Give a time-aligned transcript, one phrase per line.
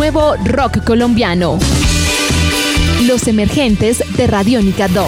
[0.00, 1.58] nuevo rock colombiano.
[3.02, 5.06] Los emergentes de Radiónica 2.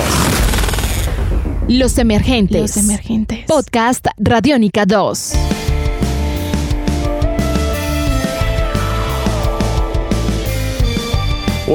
[1.69, 2.61] Los emergentes.
[2.61, 3.47] Los emergentes.
[3.47, 5.62] Podcast Radiónica 2.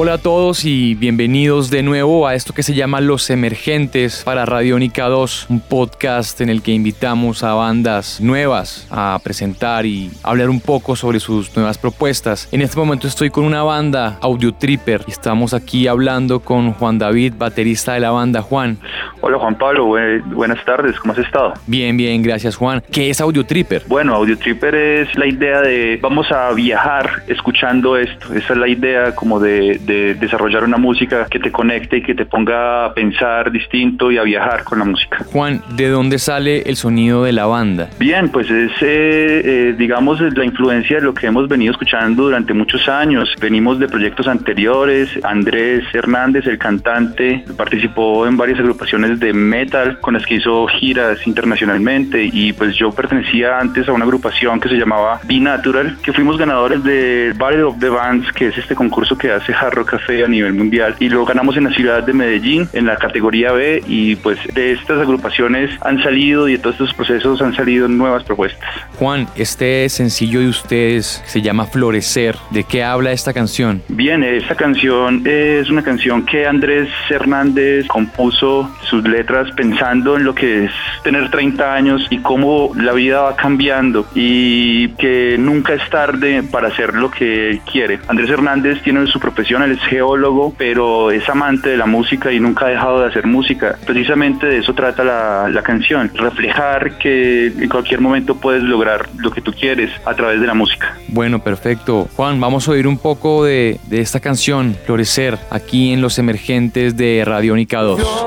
[0.00, 4.46] Hola a todos y bienvenidos de nuevo a esto que se llama Los Emergentes para
[4.46, 10.50] Radiónica 2, un podcast en el que invitamos a bandas nuevas a presentar y hablar
[10.50, 12.48] un poco sobre sus nuevas propuestas.
[12.52, 17.00] En este momento estoy con una banda, Audio Tripper, y estamos aquí hablando con Juan
[17.00, 18.40] David, baterista de la banda.
[18.40, 18.78] Juan.
[19.20, 19.84] Hola Juan Pablo,
[20.26, 21.54] buenas tardes, ¿cómo has estado?
[21.66, 22.84] Bien, bien, gracias Juan.
[22.92, 23.82] ¿Qué es Audio Tripper?
[23.88, 28.68] Bueno, Audio Tripper es la idea de vamos a viajar escuchando esto, esa es la
[28.68, 32.94] idea como de de desarrollar una música que te conecte y que te ponga a
[32.94, 35.24] pensar distinto y a viajar con la música.
[35.32, 37.88] Juan, ¿de dónde sale el sonido de la banda?
[37.98, 42.52] Bien, pues es, eh, eh, digamos, la influencia de lo que hemos venido escuchando durante
[42.54, 43.34] muchos años.
[43.40, 45.08] Venimos de proyectos anteriores.
[45.24, 51.26] Andrés Hernández, el cantante, participó en varias agrupaciones de metal con las que hizo giras
[51.26, 56.12] internacionalmente y pues yo pertenecía antes a una agrupación que se llamaba Be Natural, que
[56.12, 60.24] fuimos ganadores de Battle of the Bands, que es este concurso que hace Hard Café
[60.24, 63.82] a nivel mundial y lo ganamos en la ciudad de Medellín en la categoría B
[63.86, 68.24] y pues de estas agrupaciones han salido y de todos estos procesos han salido nuevas
[68.24, 68.68] propuestas.
[68.98, 72.36] Juan, este sencillo de ustedes se llama Florecer.
[72.50, 73.82] ¿De qué habla esta canción?
[73.88, 80.34] Bien, esta canción es una canción que Andrés Hernández compuso sus letras pensando en lo
[80.34, 80.72] que es
[81.02, 86.68] tener 30 años y cómo la vida va cambiando y que nunca es tarde para
[86.68, 87.98] hacer lo que quiere.
[88.08, 92.40] Andrés Hernández tiene su profesión, él es geólogo, pero es amante de la música y
[92.40, 93.78] nunca ha dejado de hacer música.
[93.86, 99.30] Precisamente de eso trata la, la canción, reflejar que en cualquier momento puedes lograr lo
[99.30, 100.96] que tú quieres a través de la música.
[101.08, 102.08] Bueno, perfecto.
[102.16, 106.96] Juan, vamos a oír un poco de, de esta canción, Florecer, aquí en Los Emergentes
[106.96, 108.26] de Radiónica 2.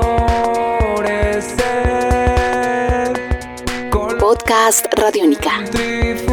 [4.18, 6.31] Podcast Radiónica.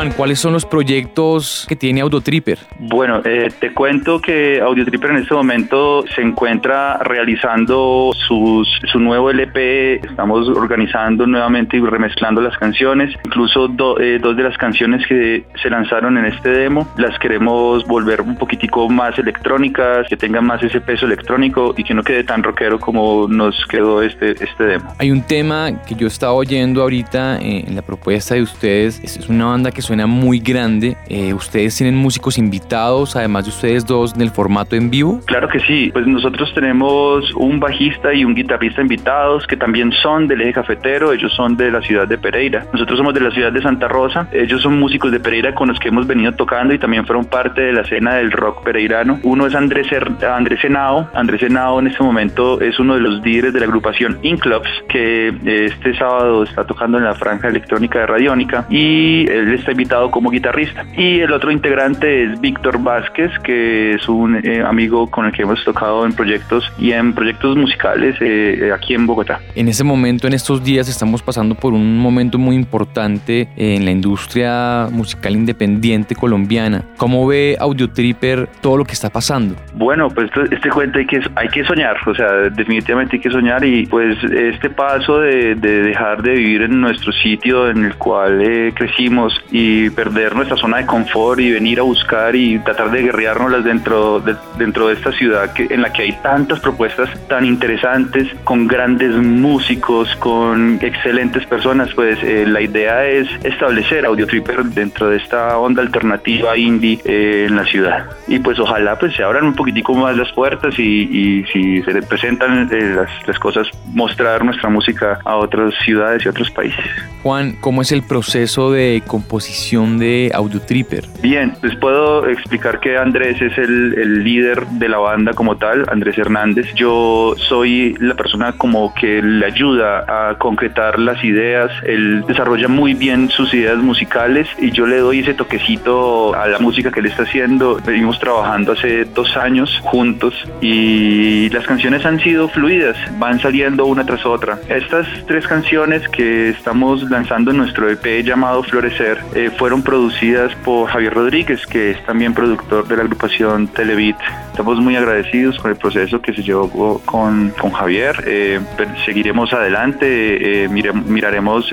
[0.00, 2.58] Juan, ¿cuáles son los proyectos que tiene Audiotripper?
[2.78, 9.28] Bueno, eh, te cuento que Audiotripper en este momento se encuentra realizando sus, su nuevo
[9.28, 9.96] LP.
[9.96, 13.14] Estamos organizando nuevamente y remezclando las canciones.
[13.26, 13.68] Incluso
[14.00, 18.36] eh, dos de las canciones que se lanzaron en este demo las queremos volver un
[18.36, 22.80] poquitico más electrónicas, que tengan más ese peso electrónico y que no quede tan rockero
[22.80, 24.94] como nos quedó este, este demo.
[24.96, 28.98] Hay un tema que yo estaba oyendo ahorita eh, en la propuesta de ustedes.
[29.04, 30.96] Es una banda que suena muy grande.
[31.08, 35.20] Eh, ¿Ustedes tienen músicos invitados, además de ustedes dos, en el formato en vivo?
[35.26, 35.90] Claro que sí.
[35.92, 41.12] Pues nosotros tenemos un bajista y un guitarrista invitados que también son del eje cafetero.
[41.12, 42.66] Ellos son de la ciudad de Pereira.
[42.72, 44.28] Nosotros somos de la ciudad de Santa Rosa.
[44.32, 47.60] Ellos son músicos de Pereira con los que hemos venido tocando y también fueron parte
[47.60, 49.18] de la escena del rock pereirano.
[49.24, 49.88] Uno es Andrés,
[50.22, 51.10] Andrés Senao.
[51.14, 55.34] Andrés Senao en este momento es uno de los líderes de la agrupación Inclubs que
[55.44, 60.30] este sábado está tocando en la franja electrónica de Radiónica y él está invitado como
[60.30, 60.84] guitarrista.
[60.94, 65.42] Y el otro integrante es Víctor Vázquez, que es un eh, amigo con el que
[65.42, 69.40] hemos tocado en proyectos y en proyectos musicales eh, aquí en Bogotá.
[69.54, 73.90] En ese momento, en estos días, estamos pasando por un momento muy importante en la
[73.90, 76.84] industria musical independiente colombiana.
[76.98, 79.54] ¿Cómo ve Audio Tripper todo lo que está pasando?
[79.74, 83.64] Bueno, pues este cuento hay que, hay que soñar, o sea, definitivamente hay que soñar
[83.64, 88.72] y pues este paso de, dejar de vivir en nuestro sitio en el cual eh,
[88.74, 93.64] crecimos y perder nuestra zona de confort y venir a buscar y tratar de guerreárnoslas
[93.64, 98.28] dentro de, dentro de esta ciudad que, en la que hay tantas propuestas tan interesantes,
[98.44, 105.08] con grandes músicos, con excelentes personas, pues eh, la idea es establecer Audio Tripper dentro
[105.10, 108.06] de esta onda alternativa indie eh, en la ciudad.
[108.28, 112.68] Y pues ojalá pues se abran un poquitico más las puertas y, si se presentan
[112.72, 116.84] eh, las, las cosas, mostrar nuestra música a otras ciudades y otros países.
[117.22, 119.59] Juan, ¿cómo es el proceso de composición?
[119.60, 121.04] De Audio Tripper?
[121.22, 125.84] Bien, les puedo explicar que Andrés es el, el, líder de la banda como tal,
[125.88, 126.72] Andrés Hernández.
[126.74, 131.70] Yo soy la persona como que le ayuda a concretar las ideas.
[131.84, 136.58] Él desarrolla muy bien sus ideas musicales y yo le doy ese toquecito a la
[136.58, 137.78] música que él está haciendo.
[137.84, 144.04] Venimos trabajando hace dos años juntos y las canciones han sido fluidas, van saliendo una
[144.06, 144.58] tras otra.
[144.68, 150.88] Estas tres canciones que estamos lanzando en nuestro EP llamado Florecer eh, fueron producidas por
[150.88, 154.16] Javier Rodríguez, que es también productor de la agrupación Televit.
[154.50, 158.24] Estamos muy agradecidos con el proceso que se llevó con, con Javier.
[158.26, 158.60] Eh,
[159.04, 161.70] seguiremos adelante, miraremos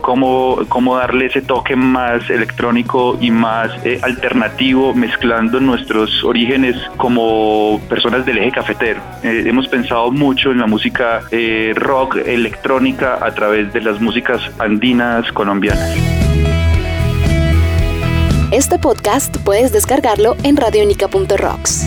[0.00, 3.70] cómo, cómo darle ese toque más electrónico y más
[4.02, 9.00] alternativo, mezclando nuestros orígenes como personas del eje cafetero.
[9.22, 11.22] hemos pensado mucho en la música
[11.74, 16.21] rock, electrónica, a través de las músicas andinas colombianas.
[18.52, 21.86] Este podcast puedes descargarlo en radionica.rocks.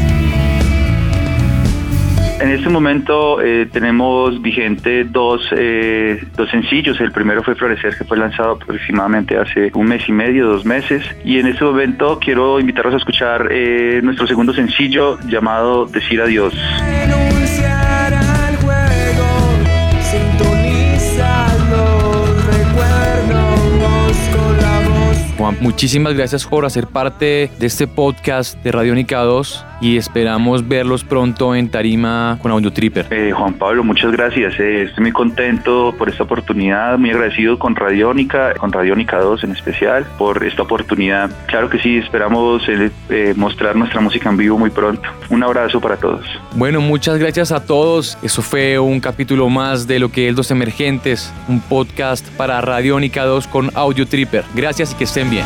[2.41, 6.99] En este momento eh, tenemos vigente dos, eh, dos sencillos.
[6.99, 11.05] El primero fue Florecer, que fue lanzado aproximadamente hace un mes y medio, dos meses.
[11.23, 16.55] Y en este momento quiero invitarlos a escuchar eh, nuestro segundo sencillo llamado Decir Adiós.
[25.61, 31.55] Muchísimas gracias por hacer parte de este podcast de Radiónica 2 y esperamos verlos pronto
[31.55, 33.07] en Tarima con Audio Tripper.
[33.09, 34.59] Eh, Juan Pablo, muchas gracias.
[34.59, 39.51] Eh, estoy muy contento por esta oportunidad, muy agradecido con Radiónica, con Radiónica 2 en
[39.51, 41.29] especial, por esta oportunidad.
[41.47, 45.07] Claro que sí, esperamos eh, mostrar nuestra música en vivo muy pronto.
[45.29, 46.25] Un abrazo para todos.
[46.55, 48.17] Bueno, muchas gracias a todos.
[48.21, 53.25] Eso fue un capítulo más de lo que es Los Emergentes, un podcast para Radiónica
[53.25, 54.43] 2 con Audio Tripper.
[54.53, 55.45] Gracias y que estén bien.